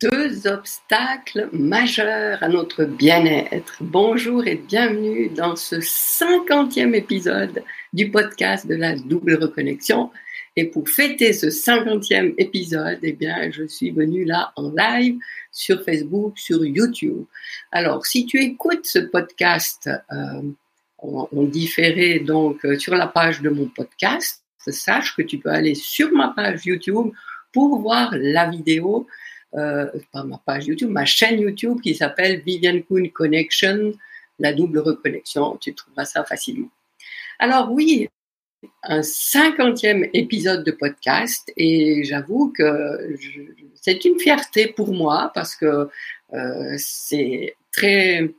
[0.00, 3.76] deux obstacles majeurs à notre bien-être.
[3.80, 7.62] Bonjour et bienvenue dans ce cinquantième épisode
[7.92, 10.10] du podcast de la double reconnexion.
[10.56, 15.18] Et pour fêter ce cinquantième épisode, eh bien, je suis venue là en live
[15.50, 17.24] sur Facebook, sur YouTube.
[17.70, 20.42] Alors, si tu écoutes ce podcast euh,
[20.98, 25.74] en, différé donc euh, sur la page de mon podcast, sache que tu peux aller
[25.74, 27.12] sur ma page YouTube
[27.52, 29.06] pour voir la vidéo
[29.54, 33.92] euh, pas ma page YouTube, ma chaîne YouTube qui s'appelle Vivian Kuhn Connection,
[34.38, 35.58] la double reconnexion.
[35.60, 36.70] Tu trouveras ça facilement.
[37.38, 38.08] Alors oui,
[38.84, 43.14] un cinquantième épisode de podcast et j'avoue que
[43.74, 45.88] c'est une fierté pour moi parce que
[46.32, 48.30] euh, c'est très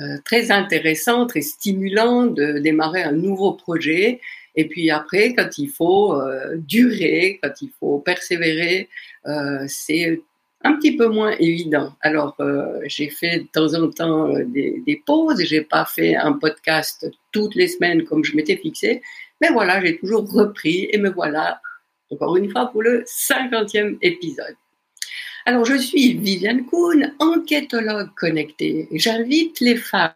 [0.00, 4.20] euh, très intéressant, très stimulant de démarrer un nouveau projet.
[4.56, 6.16] Et puis après, quand il faut
[6.56, 8.88] durer, quand il faut persévérer,
[9.66, 10.20] c'est
[10.64, 11.94] un petit peu moins évident.
[12.00, 16.16] Alors, euh, j'ai fait de temps en temps euh, des, des pauses, j'ai pas fait
[16.16, 19.02] un podcast toutes les semaines comme je m'étais fixé,
[19.40, 21.60] mais voilà, j'ai toujours repris et me voilà
[22.10, 24.56] encore une fois pour le cinquantième épisode.
[25.46, 28.88] Alors, je suis Viviane Kuhn, enquêtologue connectée.
[28.92, 30.14] J'invite les femmes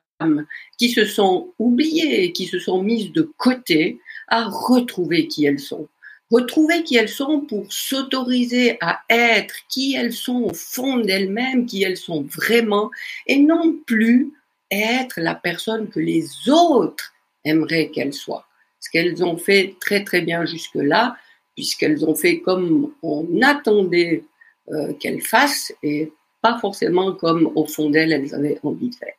[0.78, 5.88] qui se sont oubliées, qui se sont mises de côté, à retrouver qui elles sont
[6.30, 11.82] retrouver qui elles sont pour s'autoriser à être qui elles sont au fond d'elles-mêmes, qui
[11.82, 12.90] elles sont vraiment,
[13.26, 14.32] et non plus
[14.70, 17.12] être la personne que les autres
[17.44, 18.46] aimeraient qu'elles soient.
[18.80, 21.16] Ce qu'elles ont fait très très bien jusque-là,
[21.54, 24.24] puisqu'elles ont fait comme on attendait
[24.70, 29.17] euh, qu'elles fassent et pas forcément comme au fond d'elles elles avaient envie de faire.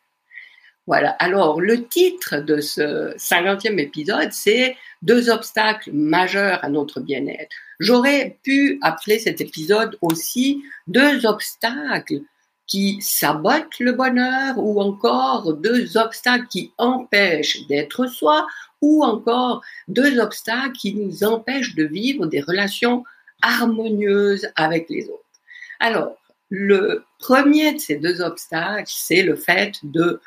[0.89, 1.11] Voilà.
[1.19, 7.55] Alors, le titre de ce 50e épisode, c'est Deux obstacles majeurs à notre bien-être.
[7.79, 12.21] J'aurais pu appeler cet épisode aussi Deux obstacles
[12.65, 18.47] qui sabotent le bonheur ou encore deux obstacles qui empêchent d'être soi
[18.81, 23.03] ou encore deux obstacles qui nous empêchent de vivre des relations
[23.43, 25.39] harmonieuses avec les autres.
[25.79, 26.17] Alors,
[26.49, 30.19] le premier de ces deux obstacles, c'est le fait de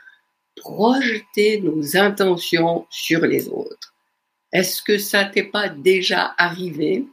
[0.57, 3.95] projeter nos intentions sur les autres.
[4.53, 7.07] Est-ce que ça t'est pas déjà arrivé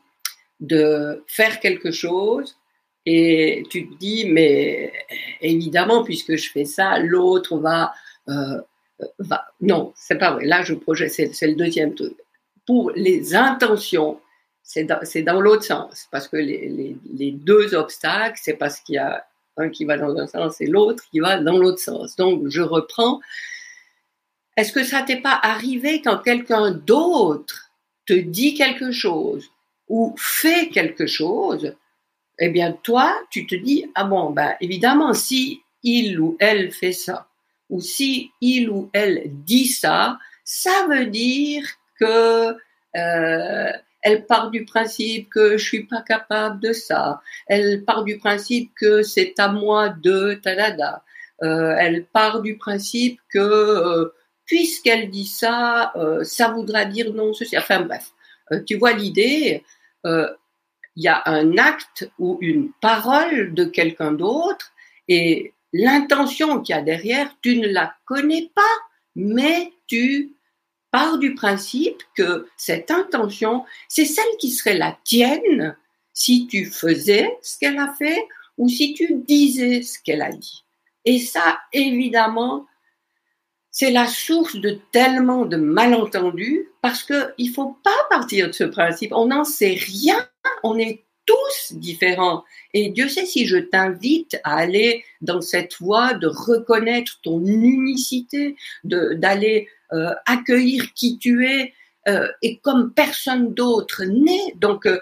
[0.59, 2.57] de faire quelque chose
[3.05, 4.91] et tu te dis, mais
[5.41, 7.93] évidemment, puisque je fais ça, l'autre va,
[8.27, 8.61] euh,
[9.19, 9.45] va.
[9.61, 10.45] Non, c'est pas vrai.
[10.45, 12.15] Là, je projette, c'est le deuxième truc.
[12.67, 14.19] Pour les intentions,
[14.61, 18.95] c'est dans, dans l'autre sens, parce que les, les, les deux obstacles, c'est parce qu'il
[18.95, 19.25] y a
[19.59, 22.15] un qui va dans un sens et l'autre qui va dans l'autre sens.
[22.15, 23.19] Donc, je reprends.
[24.57, 27.71] Est-ce que ça t'est pas arrivé quand quelqu'un d'autre
[28.05, 29.49] te dit quelque chose
[29.87, 31.75] ou fait quelque chose
[32.39, 36.91] Eh bien, toi, tu te dis, ah bon, ben, évidemment, si il ou elle fait
[36.91, 37.27] ça,
[37.69, 41.63] ou si il ou elle dit ça, ça veut dire
[41.99, 42.55] que
[42.95, 43.71] euh,
[44.09, 47.21] elle part du principe que je suis pas capable de ça.
[47.47, 51.03] Elle part du principe que c'est à moi de talada.
[51.43, 54.13] Euh, elle part du principe que euh,
[54.45, 57.57] puisqu'elle dit ça, euh, ça voudra dire non ceci.
[57.57, 58.11] Enfin bref,
[58.65, 59.63] tu vois l'idée.
[60.05, 64.71] Il y a un acte ou une parole de quelqu'un d'autre
[65.07, 68.75] et l'intention qu'il y a derrière, tu ne la connais pas,
[69.15, 70.33] mais tu
[70.91, 75.75] part du principe que cette intention, c'est celle qui serait la tienne
[76.13, 78.27] si tu faisais ce qu'elle a fait
[78.57, 80.65] ou si tu disais ce qu'elle a dit.
[81.05, 82.65] Et ça, évidemment,
[83.71, 88.63] c'est la source de tellement de malentendus parce que il faut pas partir de ce
[88.63, 89.13] principe.
[89.13, 90.27] On n'en sait rien.
[90.63, 92.43] On est tous différents.
[92.73, 98.55] Et Dieu sait si je t'invite à aller dans cette voie de reconnaître ton unicité,
[98.83, 101.73] d'aller euh, accueillir qui tu es
[102.07, 104.55] euh, et comme personne d'autre n'est.
[104.55, 104.99] Donc, euh,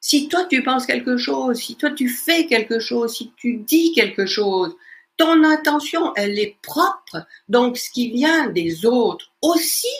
[0.00, 3.92] si toi tu penses quelque chose, si toi tu fais quelque chose, si tu dis
[3.92, 4.74] quelque chose,
[5.18, 7.26] ton intention, elle est propre.
[7.48, 9.96] Donc, ce qui vient des autres aussi.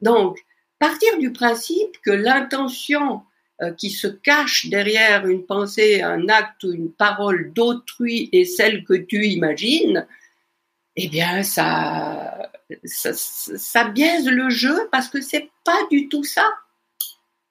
[0.00, 0.38] Donc,
[0.78, 3.22] partir du principe que l'intention
[3.76, 8.94] qui se cache derrière une pensée, un acte ou une parole d'autrui est celle que
[8.94, 10.06] tu imagines,
[10.94, 12.50] eh bien, ça,
[12.84, 16.44] ça, biaise le jeu parce que c'est pas du tout ça.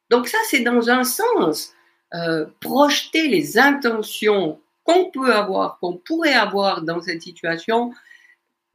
[0.10, 1.74] Donc ça, c'est dans un sens
[2.14, 7.94] euh, projeter les intentions qu'on peut avoir, qu'on pourrait avoir dans cette situation,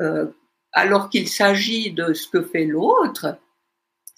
[0.00, 0.26] euh,
[0.72, 3.38] alors qu'il s'agit de ce que fait l'autre.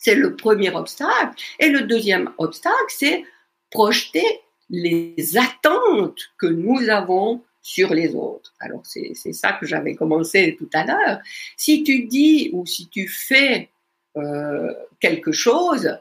[0.05, 1.43] C'est le premier obstacle.
[1.59, 3.25] Et le deuxième obstacle, c'est
[3.71, 8.53] projeter les attentes que nous avons sur les autres.
[8.61, 11.21] Alors c'est ça que j'avais commencé tout à l'heure.
[11.57, 13.71] Si tu dis ou si tu fais
[14.19, 15.99] euh, quelque chose,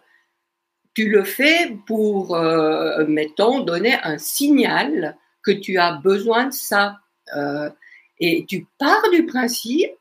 [0.93, 6.99] tu le fais pour, euh, mettons, donner un signal que tu as besoin de ça.
[7.37, 7.69] Euh,
[8.19, 9.97] et tu pars du principe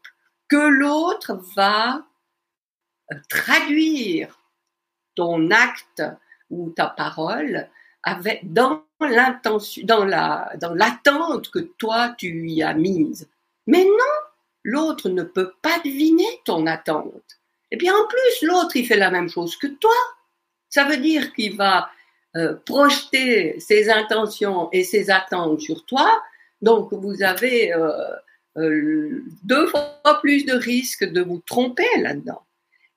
[0.48, 2.04] que l'autre va
[3.28, 4.38] traduire
[5.14, 6.02] ton acte
[6.50, 7.68] ou ta parole
[8.02, 13.28] avec, dans l'intention, dans la, dans l'attente que toi tu y as mise.
[13.66, 14.14] Mais non,
[14.64, 17.38] l'autre ne peut pas deviner ton attente.
[17.70, 19.94] Et bien en plus, l'autre il fait la même chose que toi.
[20.68, 21.90] Ça veut dire qu'il va
[22.36, 26.22] euh, projeter ses intentions et ses attentes sur toi.
[26.60, 27.90] Donc vous avez euh,
[28.56, 32.42] euh, deux fois plus de risques de vous tromper là-dedans.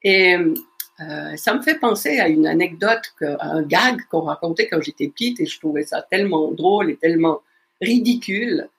[0.06, 4.82] Et euh, ça me fait penser à une anecdote, à un gag qu'on racontait quand
[4.82, 7.42] j'étais petite et je trouvais ça tellement drôle et tellement
[7.82, 8.70] ridicule.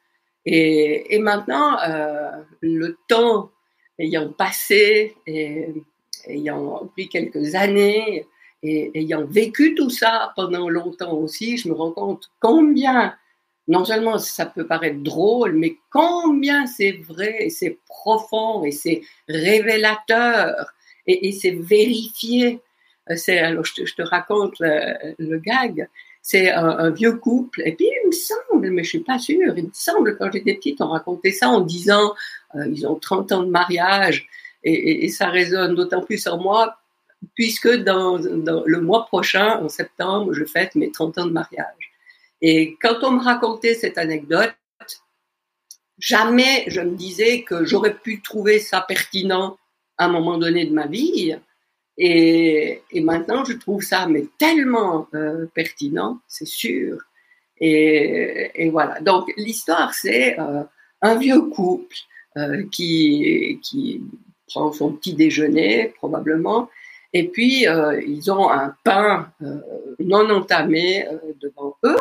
[0.46, 2.31] Et, maintenant, euh,
[2.61, 3.50] le temps
[3.99, 5.17] ayant passé
[6.28, 8.26] ayant pris quelques années
[8.62, 13.14] et ayant vécu tout ça pendant longtemps aussi, je me rends compte combien,
[13.69, 19.02] non seulement ça peut paraître drôle, mais combien c'est vrai et c'est profond et c'est
[19.28, 20.73] révélateur
[21.06, 22.61] et, c'est vérifié.
[23.11, 25.88] Euh, c'est alors je te, raconte le, gag.
[26.23, 29.64] C'est un, vieux couple et puis il me semble, mais je suis pas sûre, il
[29.64, 32.14] me semble quand j'étais petite on racontait ça en disant
[32.56, 34.26] euh, ils ont 30 ans de mariage
[34.64, 36.76] et, ça résonne d'autant plus en moi
[37.35, 41.93] puisque dans, le mois prochain, en septembre, je fête mes 30 ans de mariage.
[42.43, 44.55] Et quand on me racontait cette anecdote,
[45.99, 49.56] jamais je me disais que j'aurais pu trouver ça pertinent
[49.98, 51.37] à un moment donné de ma vie.
[51.98, 56.98] Et, maintenant, je trouve ça mais tellement euh, pertinent, c'est sûr.
[57.58, 59.00] Et, et, voilà.
[59.00, 60.62] Donc l'histoire, c'est euh,
[61.00, 61.96] un vieux couple
[62.37, 64.02] euh, qui, qui
[64.48, 66.69] prend son petit déjeuner probablement,
[67.12, 67.64] et puis
[68.06, 69.32] ils ont un pain
[69.99, 71.06] non entamé
[71.40, 71.96] devant eux,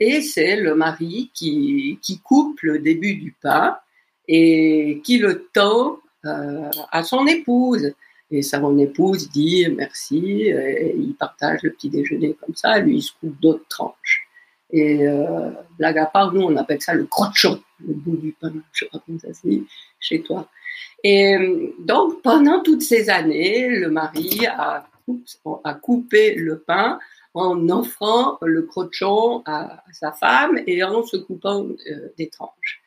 [0.00, 3.78] et c'est le mari qui, qui coupe le début du pain
[4.26, 7.92] et qui le tend euh, à son épouse.
[8.30, 13.02] Et son épouse dit merci, et il partage le petit déjeuner comme ça, lui il
[13.02, 14.28] se coupe d'autres tranches.
[14.70, 18.52] Et euh, blague à part, nous on appelle ça le crochon, le bout du pain,
[18.72, 19.48] je sais ça se
[19.98, 20.46] chez toi.
[21.02, 24.86] Et donc pendant toutes ces années, le mari a,
[25.64, 26.98] a coupé le pain
[27.34, 32.82] en offrant le crochon à, sa femme et en se coupant euh, des tranches.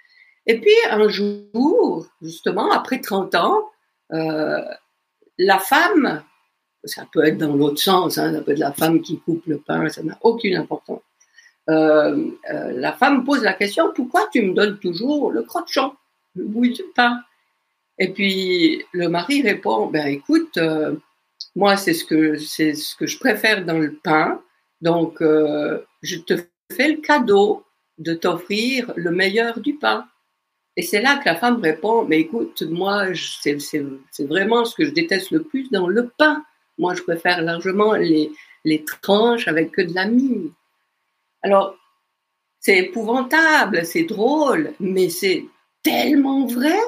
[0.48, 3.70] Et puis un jour, justement, après 30 ans,
[4.12, 4.62] euh,
[5.38, 6.24] la femme,
[6.84, 9.60] ça peut être dans l'autre sens, hein, ça peut être la femme qui coupe le
[9.60, 11.02] pain, ça n'a aucune importance.
[11.70, 15.94] Euh, euh, la femme pose la question pourquoi tu me donnes toujours le crochon,
[16.36, 17.22] le bout du pain?
[18.00, 20.58] Et puis le mari répond ben écoute,
[21.56, 24.42] moi c'est ce que c'est ce que je préfère dans le pain,
[24.82, 26.34] donc je te
[26.72, 27.64] fais le cadeau
[28.00, 30.08] de t'offrir le meilleur du pain.
[30.78, 33.58] Et c'est là que la femme répond, mais écoute, moi, c'est
[34.22, 36.46] vraiment ce que je déteste le plus dans le pain.
[36.78, 38.32] Moi, je préfère largement les,
[39.02, 40.52] tranches avec que de la mie.
[41.42, 41.76] Alors,
[42.60, 45.46] c'est épouvantable, c'est drôle, mais c'est
[45.84, 46.80] tellement vrai,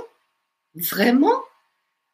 [0.75, 1.41] vraiment.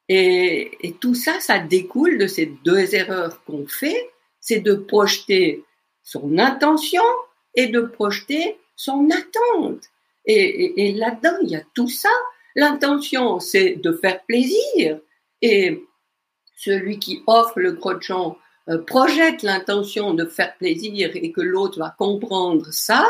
[0.08, 4.10] Et, et, tout ça, ça découle de ces deux erreurs qu'on fait,
[4.40, 5.64] c'est de projeter
[6.02, 7.04] son intention
[7.54, 9.84] et de projeter son attente.
[10.26, 12.10] Et, là-dedans, il y a tout ça.
[12.56, 15.00] L'intention, c'est de faire plaisir.
[15.42, 15.84] Et
[16.56, 18.36] celui qui offre le crochon
[18.70, 23.08] euh, projette l'intention de faire plaisir et que l'autre va comprendre ça,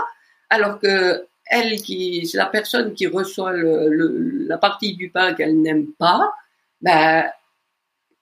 [0.49, 6.31] alors que elle qui, la personne qui reçoit la partie du pain qu'elle n'aime pas,
[6.79, 7.25] ben,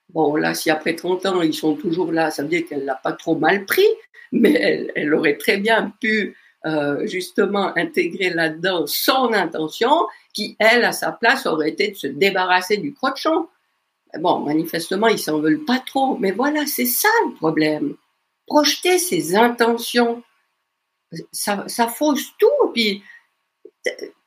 [0.09, 2.95] bon, là, si après 30 ans, ils sont toujours là, ça veut dire qu'elle l'a
[2.95, 3.87] pas trop mal pris,
[4.31, 6.37] mais elle, elle aurait très bien pu
[6.67, 12.07] euh, justement intégrer là-dedans son intention, qui, elle, à sa place, aurait été de se
[12.07, 13.47] débarrasser du crochon.
[14.19, 17.95] Bon, manifestement, ils s'en veulent pas trop, mais voilà, c'est ça le problème.
[18.47, 20.23] Projeter ses intentions,
[21.31, 23.01] ça, ça fausse tout, puis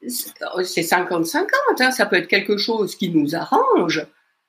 [0.08, 1.46] c'est 50-50,
[1.80, 4.06] hein, ça peut être quelque chose qui nous arrange,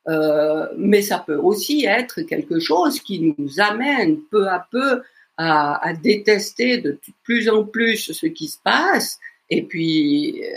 [0.07, 5.01] euh, mais ça peut aussi être quelque chose qui nous amène peu à peu
[5.37, 9.19] à, détester de plus en plus ce qui se passe
[9.49, 10.47] et puis euh,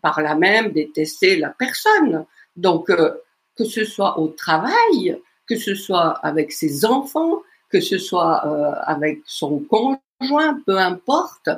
[0.00, 2.24] par là même détester la personne.
[2.56, 3.12] Donc euh,
[3.56, 8.72] que ce soit au travail, que ce soit avec ses enfants, que ce soit euh,
[8.84, 11.50] avec son conjoint, peu importe,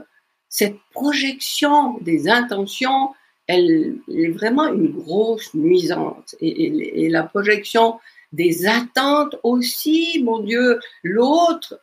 [0.49, 3.15] cette projection des intentions,
[3.47, 6.35] elle est vraiment une grosse nuisance.
[6.41, 7.99] Et, la projection
[8.33, 11.81] des attentes aussi, mon Dieu, l'autre,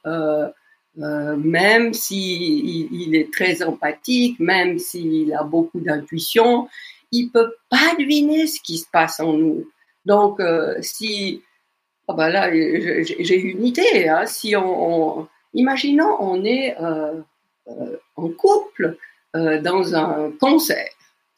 [1.00, 6.68] euh, même s'il il est très empathique, même s'il a beaucoup d'intuition,
[7.12, 9.70] il peut pas deviner ce qui se passe en nous.
[10.06, 11.44] Donc, euh, si,
[12.08, 17.22] oh ben là, j'ai une idée, hein, si on, imaginons, on est euh,
[18.16, 18.98] en couple
[19.34, 20.90] dans un concert,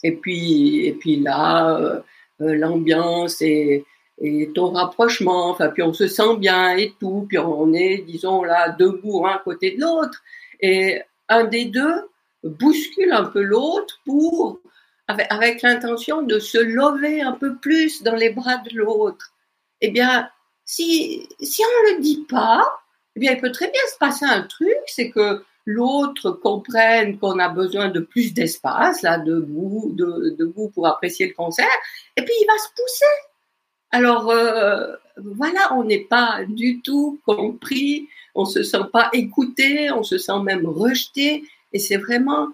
[0.04, 2.02] et puis, et puis là,
[2.40, 3.84] l'ambiance est,
[4.22, 8.70] et ton rapprochement, puis on se sent bien et tout, puis on est, disons, là,
[8.70, 10.22] debout un côté de l'autre,
[10.60, 12.10] et un des deux
[12.44, 14.60] bouscule un peu l'autre pour,
[15.08, 19.34] avec, l'intention de se lever un peu plus dans les bras de l'autre.
[19.82, 20.30] Eh bien,
[20.66, 22.64] si, si on le dit pas,
[23.16, 27.40] eh bien, il peut très bien se passer un truc, c'est que l'autre comprenne qu'on
[27.40, 31.68] a besoin de plus d'espace, là, debout, de, debout pour apprécier le concert,
[32.16, 33.29] et puis il va se pousser
[33.92, 40.04] alors euh, voilà, on n'est pas du tout compris, on se sent pas écouté, on
[40.04, 41.44] se sent même rejeté,
[41.74, 42.50] et c'est vraiment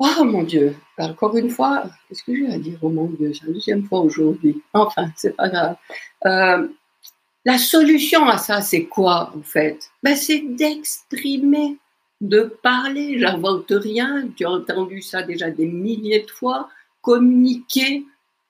[0.00, 3.46] Oh mon Dieu, encore une fois, qu'est-ce que j'ai à dire Oh mon Dieu, c'est
[3.46, 4.60] la deuxième fois aujourd'hui.
[4.72, 5.76] Enfin, c'est pas grave.
[6.26, 6.68] Euh,
[7.44, 9.90] la solution à ça, c'est quoi en fait?
[10.02, 11.78] Ben, C'est d'exprimer,
[12.20, 13.18] de parler.
[13.20, 16.68] J'invente rien, tu as entendu ça déjà des milliers de fois.
[17.00, 18.04] Communiquer,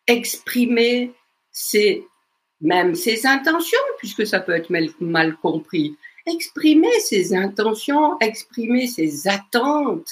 [0.06, 1.12] exprimer,
[1.54, 2.02] c'est
[2.60, 4.70] même ses intentions, puisque ça peut être
[5.00, 5.96] mal, compris.
[6.26, 10.08] Exprimer ses intentions, exprimer ses attentes,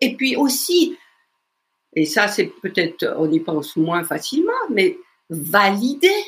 [0.00, 0.96] et puis aussi,
[1.94, 4.96] et ça c'est peut-être, on y pense moins facilement, mais
[5.28, 6.24] valider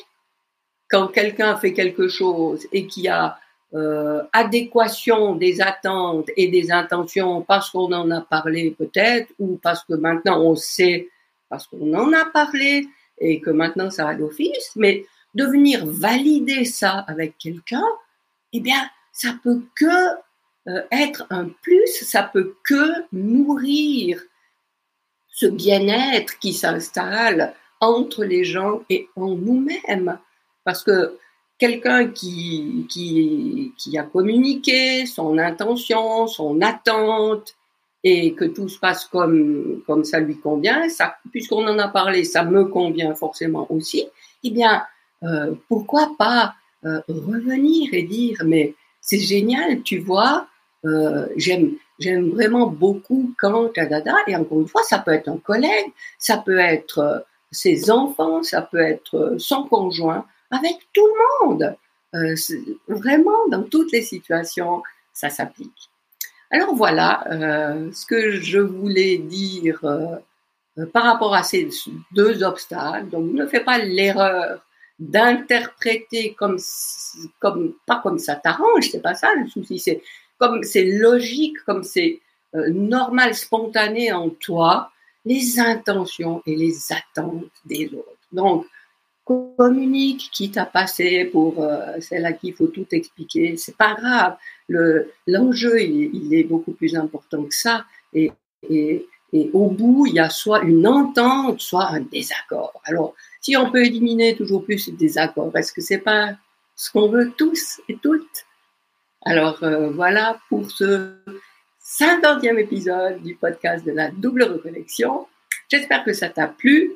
[0.90, 3.38] quand quelqu'un fait quelque chose et qui a
[3.74, 9.84] euh, adéquation des attentes et des intentions parce qu'on en a parlé peut-être, ou parce
[9.84, 11.10] que maintenant on sait,
[11.50, 12.88] parce qu'on en a parlé,
[13.20, 17.84] et que maintenant ça a d'office, mais de venir valider ça avec quelqu'un,
[18.52, 20.08] eh bien, ça peut que
[20.68, 24.22] euh, être un plus, ça peut que nourrir
[25.28, 30.18] ce bien-être qui s'installe entre les gens et en nous-mêmes.
[30.64, 31.18] Parce que
[31.58, 37.54] quelqu'un qui, qui, qui a communiqué son intention, son attente,
[38.04, 40.86] et que tout se passe comme, ça lui convient,
[41.30, 44.06] puisqu'on en a parlé, ça me convient forcément aussi,
[44.44, 44.82] eh bien,
[45.24, 50.46] euh, pourquoi pas euh, revenir et dire, mais c'est génial, tu vois,
[50.84, 51.76] euh, j'aime,
[52.30, 56.58] vraiment beaucoup quand, dada, et encore une fois, ça peut être un collègue, ça peut
[56.58, 61.76] être ses enfants, ça peut être son conjoint, avec tout le monde.
[62.86, 65.90] Vraiment, dans toutes les situations, ça s'applique.
[66.50, 70.16] Alors voilà euh, ce que je voulais dire euh,
[70.78, 71.68] euh, par rapport à ces
[72.12, 73.08] deux obstacles.
[73.10, 74.62] Donc ne fais pas l'erreur
[74.98, 76.58] d'interpréter comme
[77.86, 80.02] pas comme ça t'arrange, c'est pas ça le souci, c'est
[80.38, 82.20] comme c'est logique, comme c'est
[82.54, 84.90] normal, spontané en toi,
[85.24, 88.16] les intentions et les attentes des autres.
[88.32, 88.66] Donc
[89.24, 91.64] communique qui t'a passé pour
[92.00, 93.56] celle à qui il faut tout expliquer.
[93.56, 94.36] C'est pas grave.
[94.68, 97.87] Le, l'enjeu, il, est beaucoup plus important que ça.
[98.12, 98.30] Et,
[98.68, 102.80] et, et, au bout, il y a soit une entente, soit un désaccord.
[102.84, 106.37] Alors, si on peut éliminer toujours plus ce désaccord, est-ce que c'est pas
[106.76, 108.46] ce qu'on veut tous et toutes?
[109.22, 111.14] Alors, euh, voilà pour ce
[111.80, 115.26] cinquantième épisode du podcast de la double reconnexion.
[115.68, 116.92] J'espère que ça t'a plu.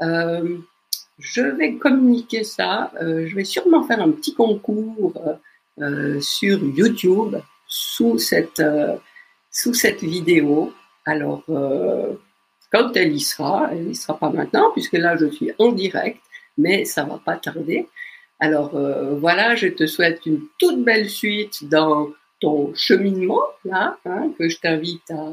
[0.00, 0.58] Euh,
[1.18, 2.92] je vais communiquer ça.
[3.00, 5.14] Euh, je vais sûrement faire un petit concours
[5.80, 7.36] euh, sur YouTube
[7.68, 8.96] sous cette, euh,
[9.50, 10.72] sous cette vidéo.
[11.04, 12.14] Alors, euh,
[12.72, 16.20] quand elle y sera, elle y sera pas maintenant, puisque là, je suis en direct,
[16.56, 17.88] mais ça va pas tarder.
[18.40, 18.78] Alors,
[19.18, 24.58] voilà, je te souhaite une toute belle suite dans ton cheminement, là, hein, que je
[24.58, 25.32] t'invite à,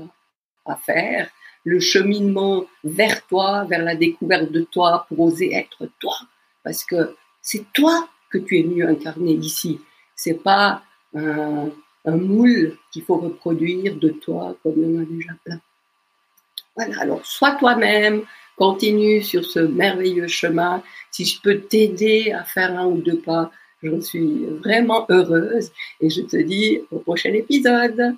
[0.66, 1.30] à faire
[1.66, 6.16] le cheminement vers toi, vers la découverte de toi, pour oser être toi.
[6.64, 9.80] Parce que c'est toi que tu es venu incarner ici.
[10.24, 10.82] C'est pas
[11.14, 11.70] un,
[12.06, 15.60] moule qu'il faut reproduire de toi comme il y en a déjà plein.
[16.78, 18.22] Voilà, alors sois toi-même,
[18.56, 20.82] continue sur ce merveilleux chemin.
[21.12, 23.52] Si je peux t'aider à faire un ou deux pas,
[23.82, 28.16] j'en suis vraiment heureuse et je te dis au prochain épisode.